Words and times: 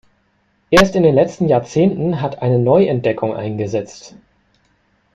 Erst 0.71 0.95
in 0.95 1.03
den 1.03 1.13
letzten 1.13 1.47
Jahrzehnten 1.47 2.21
hat 2.21 2.41
eine 2.41 2.57
Neuentdeckung 2.57 3.35
eingesetzt. 3.35 4.15